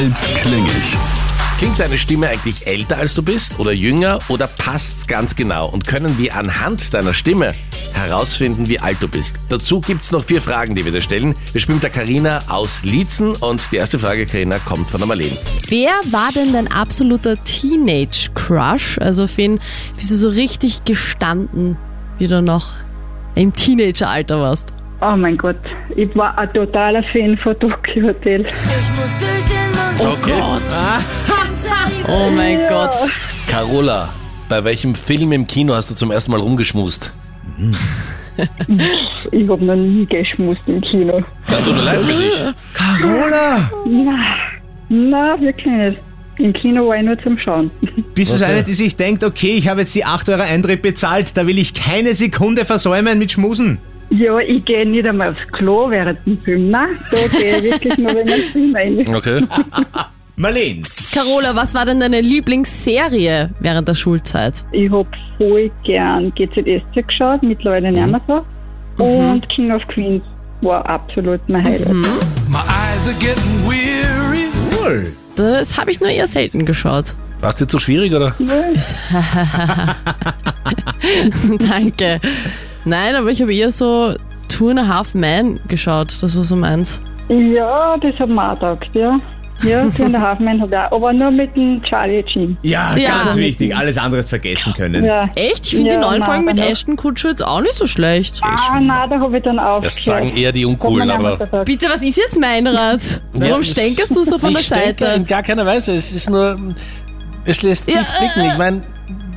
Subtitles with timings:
[0.00, 0.96] alt klinge ich?
[1.58, 5.68] Klingt deine Stimme eigentlich älter als du bist oder jünger oder passt's ganz genau?
[5.68, 7.52] Und können wir anhand deiner Stimme
[7.92, 9.36] herausfinden, wie alt du bist?
[9.50, 11.34] Dazu gibt's noch vier Fragen, die wir dir stellen.
[11.52, 15.06] Wir spielen mit der Karina aus Liezen und die erste Frage, Karina, kommt von der
[15.06, 15.36] Marlene.
[15.68, 18.96] Wer war denn dein absoluter Teenage-Crush?
[19.00, 19.60] Also auf wen
[19.96, 21.76] bist du so richtig gestanden,
[22.16, 22.70] wie du noch
[23.34, 24.72] im Teenageralter warst?
[25.02, 25.60] Oh mein Gott,
[25.96, 28.44] ich war ein totaler Fan von Tokyo Hotel.
[29.98, 30.62] Oh Gott!
[32.08, 32.94] Oh mein Gott.
[33.46, 34.08] Carola,
[34.48, 37.12] bei welchem Film im Kino hast du zum ersten Mal rumgeschmust?
[39.32, 41.22] Ich habe noch nie geschmust im Kino.
[41.48, 42.44] Das tut mir leid für dich.
[42.72, 43.70] Carola!
[44.88, 45.98] Na, wirklich nicht.
[46.38, 47.70] Im Kino war ich nur zum Schauen.
[48.14, 50.80] Bist du so eine, die sich denkt, okay, ich habe jetzt die 8 Euro Eintritt
[50.80, 53.78] bezahlt, da will ich keine Sekunde versäumen mit Schmusen?
[54.10, 56.68] Ja, ich gehe nicht einmal aufs Klo während dem Film.
[56.68, 59.04] Nein, da gehe ich wirklich nur, wenn ich Film rein.
[59.14, 59.44] Okay.
[60.36, 64.64] Marleen, Carola, was war denn deine Lieblingsserie während der Schulzeit?
[64.72, 69.04] Ich habe voll gern GZSZ geschaut, mittlerweile nicht mehr so.
[69.04, 70.22] Und King of Queens
[70.62, 71.92] war absolut mein Highlight.
[72.48, 74.50] My eyes are getting weary.
[74.80, 75.12] cool.
[75.36, 77.14] Das habe ich nur eher selten geschaut.
[77.40, 78.34] War es dir zu schwierig, oder?
[81.68, 82.20] Danke.
[82.84, 84.14] Nein, aber ich habe eher so
[84.48, 86.08] Two and a Half Men geschaut.
[86.22, 87.00] Das war so meins.
[87.28, 89.18] Ja, das hat mir auch gedacht, ja.
[89.62, 92.56] Ja, Two and a Half Men habe ich auch, aber nur mit dem Charlie Sheen.
[92.62, 93.24] Ja, Ja.
[93.24, 95.04] ganz wichtig, alles andere vergessen können.
[95.04, 95.28] Ja.
[95.34, 95.66] Echt?
[95.66, 98.40] Ich finde Ja, die neuen nein, Folgen mit Ashton Kutcher jetzt auch nicht so schlecht.
[98.42, 99.84] Ah, nein, da habe ich dann aufgehört.
[99.84, 101.32] Das sagen eher die Hat Uncoolen, aber...
[101.36, 101.64] gesagt.
[101.66, 103.20] Bitte, was ist jetzt mein Rat?
[103.34, 105.16] Warum das- stänkerst du so von der ich denke Seite?
[105.16, 105.94] in gar keiner Weise.
[105.94, 106.56] Es ist nur...
[107.44, 108.40] Es lässt tief Ja, blicken.
[108.40, 108.82] äh, Ich meine,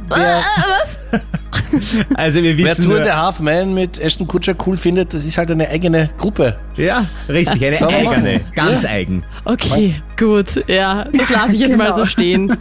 [0.09, 0.41] wer,
[0.81, 0.99] Was?
[2.15, 5.25] Also wir wer wissen Tour nur, der Half Man mit Ashton Kutcher cool findet, das
[5.25, 6.57] ist halt eine eigene Gruppe.
[6.75, 9.23] Ja, richtig, eine eigene, ganz eigen.
[9.45, 10.67] Okay, gut.
[10.67, 12.55] Ja, das lasse ich jetzt mal so stehen.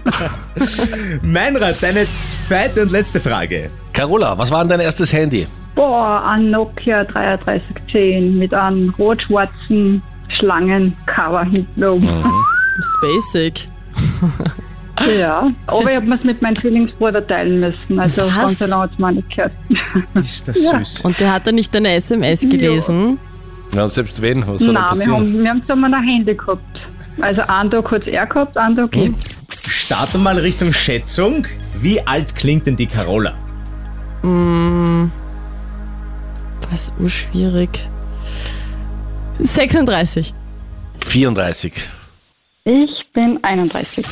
[1.23, 3.71] Meinrad, deine zweite und letzte Frage.
[3.93, 5.47] Carola, was war denn dein erstes Handy?
[5.75, 10.03] Boah, ein Nokia 3310 mit einem rot-schwarzen
[10.39, 12.25] Schlangencover hinten oben.
[13.01, 13.69] Basic.
[15.19, 17.99] Ja, aber ich habe mir es mit meinem Zwillingsbruder teilen müssen.
[17.99, 18.59] Also Was?
[18.59, 19.53] so hat es mir nicht gehört.
[20.15, 20.79] Ist das Ja.
[20.79, 21.01] süß.
[21.01, 23.19] Und der hat dann nicht deine SMS gelesen?
[23.75, 26.61] Ja, selbst wenn, was soll Nein, wir haben, wir haben zusammen ein Handy gehabt.
[27.21, 29.13] Also einen Tag hat es er gehabt, einen Tag ich.
[29.71, 31.47] Starten wir mal Richtung Schätzung.
[31.81, 33.33] Wie alt klingt denn die Carola?
[36.71, 37.89] Was urschwierig.
[39.41, 40.35] 36.
[41.07, 41.73] 34.
[42.65, 44.05] Ich bin 31.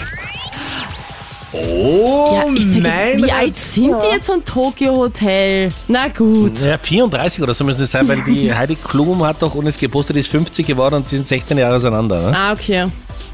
[1.52, 5.70] Oh, Ja, ich mein wie alt sind die jetzt von Tokyo Hotel?
[5.88, 6.58] Na gut.
[6.60, 10.16] Ja, 34 oder so müssen es sein, weil die Heidi Klum hat doch uns gepostet,
[10.16, 12.30] die ist 50 geworden und sie sind 16 Jahre auseinander.
[12.30, 12.36] Ne?
[12.36, 12.86] Ah, okay.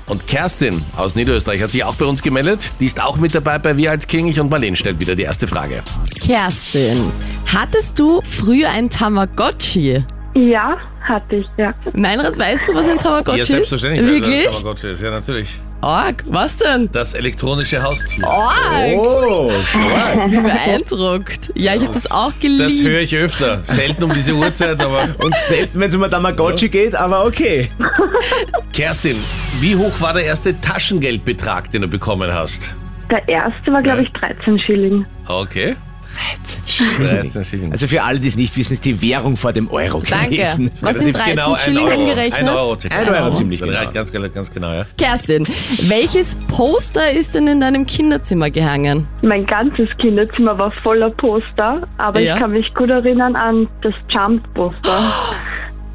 [0.06, 2.60] Und Kerstin aus Niederösterreich hat sich auch bei uns gemeldet.
[2.78, 5.25] Die ist auch mit dabei bei Wie alt kling ich und Marlene stellt wieder die
[5.25, 5.83] erste Frage.
[6.25, 7.10] Kerstin,
[7.53, 10.04] hattest du früher ein Tamagotchi?
[10.34, 11.75] Ja, hatte ich, ja.
[11.93, 13.72] Meinrad, weißt du, was ein Tamagotchi ist?
[13.72, 14.44] Wirklich?
[14.47, 15.48] Tamagotchi ist, ja natürlich.
[15.82, 16.88] Arg, was denn?
[16.92, 18.26] Das elektronische Haustier.
[18.26, 20.31] Arg, Oh, stark.
[20.42, 21.53] beeindruckt.
[21.54, 22.64] Ja, ich habe das auch geliebt.
[22.64, 23.60] Das höre ich öfter.
[23.64, 25.15] Selten um diese Uhrzeit, aber.
[25.19, 27.70] Und selten, wenn es um ein Tamagotchi geht, aber okay.
[28.72, 29.16] Kerstin,
[29.60, 32.75] wie hoch war der erste Taschengeldbetrag, den du bekommen hast?
[33.10, 35.06] Der erste war, glaube ich, 13 Schilling.
[35.28, 35.76] Okay.
[36.16, 37.72] 13 Schilling.
[37.72, 40.31] Also für alle, die es nicht wissen, ist die Währung vor dem Euro Danke.
[40.31, 40.71] gewesen.
[40.81, 42.00] Was sind 13 genau Schilling ein Euro.
[42.03, 42.41] umgerechnet?
[42.41, 43.93] Ein Euro, Ein Euro ziemlich Ja, genau.
[43.93, 44.84] Ganz, ganz, ganz genau, ja.
[44.99, 45.47] Kerstin,
[45.82, 49.06] welches Poster ist denn in deinem Kinderzimmer gehangen?
[49.22, 52.34] Mein ganzes Kinderzimmer war voller Poster, aber Ja.
[52.34, 54.98] ich kann mich gut erinnern an das Jump-Poster.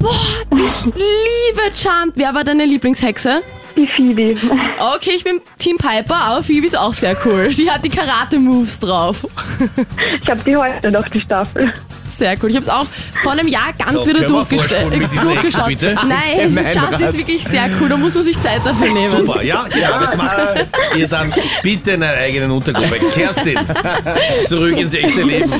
[0.84, 3.42] Liebe Jump, wer war deine Lieblingshexe?
[3.76, 4.34] Die Phoebe.
[4.96, 7.48] Okay, ich bin Team Piper, aber Phoebe ist auch sehr cool.
[7.54, 9.26] Die hat die Karate-Moves drauf.
[10.22, 11.72] Ich habe die heute noch, die Staffel.
[12.14, 12.50] Sehr cool.
[12.50, 12.86] Ich habe es auch
[13.22, 15.66] vor einem Jahr ganz So, wieder können wir durchgeste- vorspulen mit diesen durchgeschaut.
[15.68, 15.94] Bitte?
[16.06, 17.00] Nein, Rat.
[17.00, 17.88] ist wirklich sehr cool.
[17.88, 19.08] Da muss man sich Zeit dafür nehmen.
[19.08, 22.96] Super, ja, genau, das macht ihr dann bitte in einer eigenen Untergruppe.
[23.14, 23.58] Kerstin,
[24.44, 25.50] zurück ins echte Leben.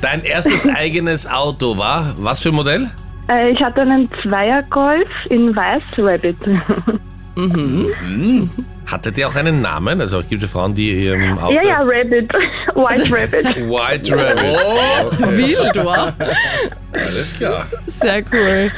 [0.00, 2.90] Dein erstes eigenes Auto war, was für ein Modell?
[3.30, 6.36] Äh, ich hatte einen Zweier-Golf in Weiß Rabbit.
[8.86, 10.00] Hatte der auch einen Namen?
[10.00, 11.54] Also es gibt ja Frauen, die ihrem Auto...
[11.54, 12.28] ja, ja, Rabbit.
[12.74, 13.56] White Rabbit.
[13.56, 15.22] White Rabbit.
[15.22, 16.12] Okay, Wildor.
[16.92, 17.66] alles klar.
[17.86, 18.72] Sehr cool.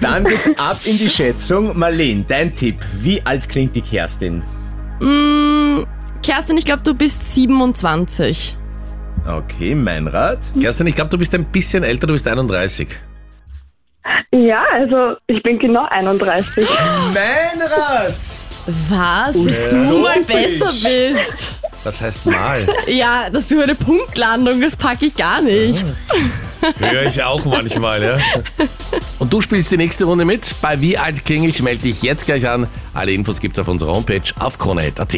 [0.00, 1.76] Dann geht's ab in die Schätzung.
[1.76, 2.76] Marlene, dein Tipp.
[3.00, 4.42] Wie alt klingt die Kerstin?
[5.00, 5.84] Mm,
[6.22, 8.56] Kerstin, ich glaube, du bist 27.
[9.26, 10.38] Okay, mein Rat.
[10.60, 12.88] Kerstin, ich glaube, du bist ein bisschen älter, du bist 31.
[14.32, 16.66] Ja, also ich bin genau 31.
[17.14, 18.14] Meinrad!
[18.88, 19.34] Was?
[19.44, 19.92] Dass du Ja.
[20.02, 21.54] mal besser bist.
[21.84, 22.66] Was heißt mal?
[22.86, 25.84] Ja, das ist so eine Punktlandung, das packe ich gar nicht.
[26.78, 28.18] Höre ich auch manchmal, ja.
[29.20, 30.54] Und du spielst die nächste Runde mit.
[30.60, 31.62] Bei Wie alt klinge ich?
[31.62, 32.66] Melde dich jetzt gleich an.
[32.94, 35.16] Alle Infos gibt's auf unserer Homepage auf kronehit.at.